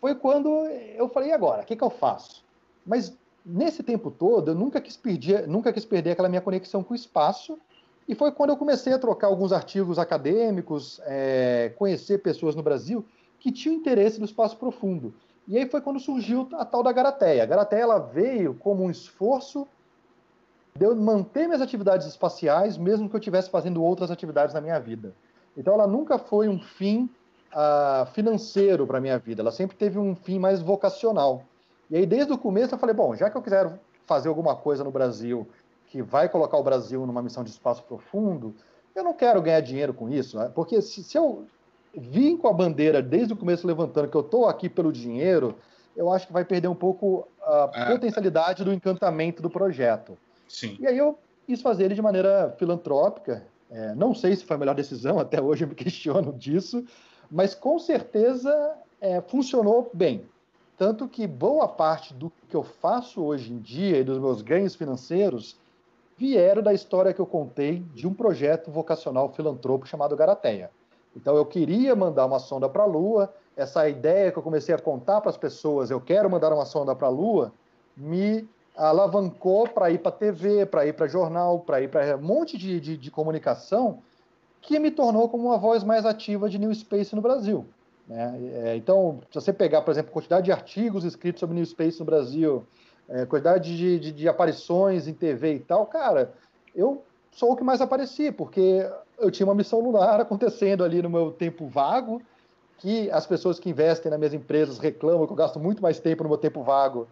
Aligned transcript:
foi 0.00 0.14
quando 0.14 0.48
eu 0.96 1.08
falei, 1.08 1.30
e 1.30 1.32
agora? 1.32 1.62
O 1.62 1.64
que, 1.66 1.76
que 1.76 1.84
eu 1.84 1.90
faço? 1.90 2.42
Mas 2.86 3.16
nesse 3.44 3.82
tempo 3.82 4.10
todo, 4.10 4.52
eu 4.52 4.54
nunca 4.54 4.80
quis, 4.80 4.96
perder, 4.96 5.46
nunca 5.46 5.72
quis 5.72 5.84
perder 5.84 6.12
aquela 6.12 6.28
minha 6.28 6.40
conexão 6.40 6.82
com 6.82 6.92
o 6.92 6.96
espaço, 6.96 7.58
e 8.08 8.14
foi 8.14 8.32
quando 8.32 8.50
eu 8.50 8.56
comecei 8.56 8.92
a 8.92 8.98
trocar 8.98 9.28
alguns 9.28 9.52
artigos 9.52 9.98
acadêmicos, 9.98 11.00
é, 11.04 11.72
conhecer 11.76 12.18
pessoas 12.18 12.56
no 12.56 12.62
Brasil 12.62 13.04
que 13.38 13.52
tinham 13.52 13.74
interesse 13.74 14.18
no 14.18 14.24
espaço 14.24 14.56
profundo. 14.56 15.14
E 15.46 15.56
aí 15.56 15.66
foi 15.66 15.80
quando 15.80 16.00
surgiu 16.00 16.48
a 16.54 16.64
tal 16.64 16.82
da 16.82 16.92
Garateia. 16.92 17.42
A 17.42 17.46
Garateia 17.46 17.82
ela 17.82 17.98
veio 17.98 18.54
como 18.54 18.84
um 18.84 18.90
esforço 18.90 19.66
de 20.76 20.84
eu 20.84 20.94
manter 20.94 21.46
minhas 21.46 21.62
atividades 21.62 22.06
espaciais, 22.06 22.76
mesmo 22.76 23.08
que 23.08 23.16
eu 23.16 23.18
estivesse 23.18 23.50
fazendo 23.50 23.82
outras 23.82 24.10
atividades 24.10 24.54
na 24.54 24.60
minha 24.60 24.78
vida. 24.78 25.14
Então 25.56 25.74
ela 25.74 25.86
nunca 25.86 26.18
foi 26.18 26.48
um 26.48 26.60
fim 26.60 27.08
financeiro 28.12 28.86
para 28.86 29.00
minha 29.00 29.18
vida, 29.18 29.42
ela 29.42 29.50
sempre 29.50 29.76
teve 29.76 29.98
um 29.98 30.14
fim 30.14 30.38
mais 30.38 30.60
vocacional. 30.62 31.44
E 31.90 31.96
aí 31.96 32.06
desde 32.06 32.32
o 32.32 32.38
começo 32.38 32.74
eu 32.74 32.78
falei, 32.78 32.94
bom, 32.94 33.14
já 33.16 33.28
que 33.28 33.36
eu 33.36 33.42
quiser 33.42 33.78
fazer 34.06 34.28
alguma 34.28 34.54
coisa 34.54 34.84
no 34.84 34.90
Brasil 34.90 35.48
que 35.86 36.02
vai 36.02 36.28
colocar 36.28 36.56
o 36.56 36.62
Brasil 36.62 37.04
numa 37.04 37.22
missão 37.22 37.42
de 37.42 37.50
espaço 37.50 37.82
profundo, 37.82 38.54
eu 38.94 39.02
não 39.02 39.12
quero 39.12 39.42
ganhar 39.42 39.60
dinheiro 39.60 39.92
com 39.92 40.08
isso, 40.08 40.38
né? 40.38 40.50
porque 40.54 40.80
se, 40.80 41.02
se 41.02 41.18
eu 41.18 41.44
vim 41.96 42.36
com 42.36 42.48
a 42.48 42.52
bandeira 42.52 43.02
desde 43.02 43.32
o 43.32 43.36
começo 43.36 43.66
levantando 43.66 44.08
que 44.08 44.16
eu 44.16 44.20
estou 44.20 44.46
aqui 44.46 44.68
pelo 44.68 44.92
dinheiro, 44.92 45.56
eu 45.96 46.10
acho 46.10 46.26
que 46.26 46.32
vai 46.32 46.44
perder 46.44 46.68
um 46.68 46.74
pouco 46.74 47.26
a 47.42 47.70
é. 47.74 47.86
potencialidade 47.86 48.64
do 48.64 48.72
encantamento 48.72 49.42
do 49.42 49.50
projeto. 49.50 50.16
Sim. 50.48 50.76
E 50.80 50.86
aí 50.86 50.96
eu 50.96 51.18
quis 51.46 51.60
fazer 51.60 51.84
ele 51.84 51.94
de 51.94 52.02
maneira 52.02 52.54
filantrópica. 52.58 53.44
É, 53.70 53.94
não 53.94 54.14
sei 54.14 54.34
se 54.34 54.44
foi 54.44 54.56
a 54.56 54.58
melhor 54.58 54.74
decisão, 54.74 55.18
até 55.20 55.40
hoje 55.40 55.64
eu 55.64 55.68
me 55.68 55.74
questiono 55.74 56.32
disso, 56.32 56.84
mas 57.30 57.54
com 57.54 57.78
certeza 57.78 58.74
é, 59.00 59.20
funcionou 59.20 59.90
bem. 59.94 60.24
Tanto 60.76 61.06
que 61.06 61.26
boa 61.26 61.68
parte 61.68 62.14
do 62.14 62.32
que 62.48 62.56
eu 62.56 62.62
faço 62.62 63.22
hoje 63.22 63.52
em 63.52 63.58
dia 63.58 63.98
e 63.98 64.04
dos 64.04 64.18
meus 64.18 64.40
ganhos 64.42 64.74
financeiros 64.74 65.56
vieram 66.16 66.62
da 66.62 66.72
história 66.72 67.14
que 67.14 67.20
eu 67.20 67.26
contei 67.26 67.80
de 67.94 68.06
um 68.06 68.12
projeto 68.12 68.70
vocacional 68.70 69.30
filantropo 69.32 69.86
chamado 69.86 70.16
Garateia. 70.16 70.70
Então 71.16 71.36
eu 71.36 71.44
queria 71.44 71.94
mandar 71.96 72.26
uma 72.26 72.38
sonda 72.38 72.68
para 72.68 72.82
a 72.82 72.86
Lua, 72.86 73.32
essa 73.56 73.88
ideia 73.88 74.30
que 74.30 74.38
eu 74.38 74.42
comecei 74.42 74.74
a 74.74 74.78
contar 74.78 75.20
para 75.20 75.30
as 75.30 75.36
pessoas, 75.36 75.90
eu 75.90 76.00
quero 76.00 76.30
mandar 76.30 76.52
uma 76.52 76.64
sonda 76.64 76.94
para 76.94 77.08
a 77.08 77.10
Lua, 77.10 77.52
me 77.96 78.48
alavancou 78.76 79.68
para 79.68 79.90
ir 79.90 79.98
para 79.98 80.12
TV, 80.12 80.64
para 80.64 80.86
ir 80.86 80.94
para 80.94 81.06
jornal, 81.06 81.60
para 81.60 81.80
ir 81.82 81.88
para 81.88 82.16
um 82.16 82.22
monte 82.22 82.56
de, 82.56 82.80
de, 82.80 82.96
de, 82.96 83.10
comunicação, 83.10 83.98
que 84.60 84.78
me 84.78 84.90
tornou 84.90 85.28
como 85.28 85.46
uma 85.48 85.58
voz 85.58 85.82
mais 85.82 86.04
ativa 86.04 86.48
de 86.48 86.58
New 86.58 86.74
Space 86.74 87.14
no 87.14 87.22
Brasil. 87.22 87.66
Né? 88.06 88.38
É, 88.64 88.76
então, 88.76 89.20
se 89.30 89.34
você 89.34 89.52
pegar, 89.52 89.82
por 89.82 89.92
exemplo, 89.92 90.10
a 90.10 90.12
quantidade 90.12 90.46
de 90.46 90.52
artigos 90.52 91.04
escritos 91.04 91.40
sobre 91.40 91.54
New 91.54 91.64
Space 91.64 91.98
no 91.98 92.04
Brasil, 92.04 92.64
é, 93.08 93.24
quantidade 93.24 93.76
de, 93.76 93.98
de, 93.98 94.12
de 94.12 94.28
aparições 94.28 95.06
em 95.08 95.14
TV 95.14 95.54
e 95.54 95.60
tal, 95.60 95.86
cara, 95.86 96.32
eu 96.74 97.02
sou 97.32 97.52
o 97.52 97.56
que 97.56 97.64
mais 97.64 97.80
apareci, 97.80 98.30
porque 98.32 98.88
eu 99.18 99.30
tinha 99.30 99.46
uma 99.46 99.54
missão 99.54 99.80
lunar 99.80 100.18
acontecendo 100.20 100.84
ali 100.84 101.00
no 101.00 101.10
meu 101.10 101.30
tempo 101.30 101.66
vago, 101.66 102.20
que 102.78 103.10
as 103.10 103.26
pessoas 103.26 103.58
que 103.58 103.68
investem 103.68 104.10
nas 104.10 104.18
minhas 104.18 104.34
empresas 104.34 104.78
reclamam 104.78 105.26
que 105.26 105.32
eu 105.32 105.36
gasto 105.36 105.60
muito 105.60 105.82
mais 105.82 106.00
tempo 106.00 106.22
no 106.22 106.30
meu 106.30 106.38
tempo 106.38 106.62
vago 106.62 107.06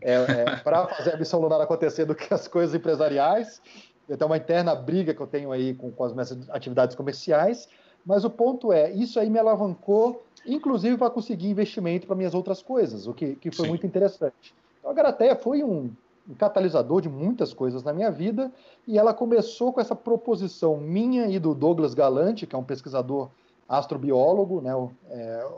é, 0.00 0.14
é, 0.14 0.56
para 0.56 0.86
fazer 0.88 1.14
a 1.14 1.16
missão 1.16 1.40
lunar 1.40 1.60
acontecer 1.60 2.04
do 2.04 2.14
que 2.14 2.32
as 2.32 2.46
coisas 2.46 2.74
empresariais. 2.74 3.60
Então, 4.08 4.26
uma 4.26 4.36
interna 4.36 4.74
briga 4.74 5.14
que 5.14 5.20
eu 5.20 5.26
tenho 5.26 5.50
aí 5.50 5.74
com, 5.74 5.90
com 5.90 6.04
as 6.04 6.12
minhas 6.12 6.48
atividades 6.50 6.94
comerciais. 6.94 7.68
Mas 8.04 8.24
o 8.24 8.30
ponto 8.30 8.72
é, 8.72 8.90
isso 8.92 9.18
aí 9.18 9.30
me 9.30 9.38
alavancou, 9.38 10.22
inclusive 10.46 10.96
para 10.98 11.08
conseguir 11.08 11.48
investimento 11.48 12.06
para 12.06 12.14
minhas 12.14 12.34
outras 12.34 12.60
coisas, 12.62 13.06
o 13.06 13.14
que, 13.14 13.34
que 13.36 13.50
foi 13.50 13.64
Sim. 13.64 13.70
muito 13.70 13.86
interessante. 13.86 14.54
Então, 14.78 14.90
a 14.90 14.94
Garateia 14.94 15.34
foi 15.34 15.64
um, 15.64 15.90
um 16.28 16.34
catalisador 16.34 17.00
de 17.00 17.08
muitas 17.08 17.54
coisas 17.54 17.82
na 17.82 17.94
minha 17.94 18.10
vida, 18.10 18.52
e 18.86 18.98
ela 18.98 19.14
começou 19.14 19.72
com 19.72 19.80
essa 19.80 19.96
proposição 19.96 20.76
minha 20.76 21.26
e 21.28 21.38
do 21.38 21.54
Douglas 21.54 21.94
Galante, 21.94 22.46
que 22.46 22.54
é 22.54 22.58
um 22.58 22.64
pesquisador 22.64 23.30
astrobiólogo, 23.66 24.60
né? 24.60 24.72
É, 25.08 25.48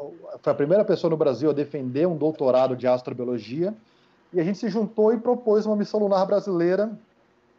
foi 0.40 0.52
a 0.52 0.56
primeira 0.56 0.84
pessoa 0.84 1.10
no 1.10 1.16
Brasil 1.16 1.50
a 1.50 1.52
defender 1.52 2.06
um 2.06 2.16
doutorado 2.16 2.76
de 2.76 2.86
astrobiologia, 2.86 3.74
e 4.32 4.38
a 4.38 4.44
gente 4.44 4.58
se 4.58 4.68
juntou 4.68 5.12
e 5.12 5.18
propôs 5.18 5.66
uma 5.66 5.74
missão 5.74 5.98
lunar 5.98 6.24
brasileira 6.26 6.96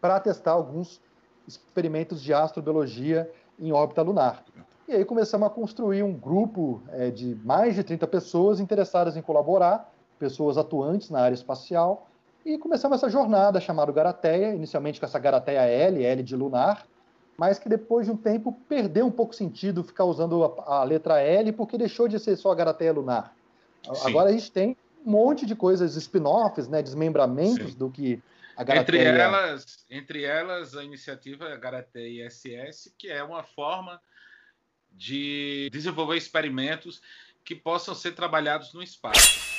para 0.08 0.22
testar 0.22 0.52
alguns 0.52 1.02
experimentos 1.46 2.22
de 2.22 2.34
astrobiologia 2.34 3.30
em 3.60 3.74
órbita 3.74 4.02
lunar. 4.02 4.42
E 4.88 4.94
aí 4.94 5.04
começamos 5.04 5.46
a 5.46 5.50
construir 5.50 6.02
um 6.02 6.14
grupo 6.14 6.82
é, 6.94 7.12
de 7.12 7.36
mais 7.44 7.76
de 7.76 7.84
30 7.84 8.08
pessoas 8.08 8.62
interessadas 8.62 9.18
em 9.18 9.22
colaborar, 9.22 9.92
pessoas 10.18 10.58
atuantes 10.58 11.10
na 11.10 11.20
área 11.20 11.36
espacial, 11.36 12.08
e 12.46 12.58
começamos 12.58 13.00
essa 13.00 13.10
jornada 13.10 13.60
chamada 13.60 13.92
Garateia, 13.92 14.56
inicialmente 14.56 14.98
com 14.98 15.06
essa 15.06 15.20
Garateia 15.20 15.60
L, 15.66 16.02
L 16.02 16.24
de 16.24 16.38
lunar, 16.38 16.88
mas 17.38 17.60
que 17.60 17.68
depois 17.68 18.06
de 18.06 18.14
um 18.14 18.18
tempo 18.18 18.56
perdeu 18.70 19.06
um 19.06 19.12
pouco 19.12 19.36
sentido 19.36 19.84
ficar 19.84 20.06
usando 20.06 20.42
a, 20.66 20.80
a 20.80 20.84
letra 20.86 21.20
L, 21.20 21.52
porque 21.52 21.78
deixou 21.78 22.08
de 22.08 22.18
ser 22.18 22.38
só 22.38 22.50
a 22.54 22.56
Garateia 22.56 22.94
lunar. 22.94 23.36
Sim. 23.84 24.08
Agora 24.08 24.30
a 24.30 24.32
gente 24.32 24.54
tem 24.54 24.78
um 25.06 25.12
monte 25.12 25.46
de 25.46 25.56
coisas, 25.56 25.96
spin-offs, 25.96 26.68
né, 26.68 26.82
desmembramentos 26.82 27.72
Sim. 27.72 27.78
do 27.78 27.90
que 27.90 28.22
a 28.56 28.64
Garateia... 28.64 29.10
Entre 29.10 29.20
elas, 29.20 29.86
entre 29.90 30.24
elas, 30.24 30.76
a 30.76 30.84
iniciativa 30.84 31.56
Garateia 31.58 32.30
SS, 32.30 32.94
que 32.98 33.10
é 33.10 33.24
uma 33.24 33.44
forma 33.44 34.02
de 34.92 35.70
desenvolver 35.72 36.18
experimentos 36.18 37.02
que 37.44 37.56
possam 37.56 37.94
ser 37.94 38.14
trabalhados 38.14 38.74
no 38.74 38.82
espaço. 38.82 39.57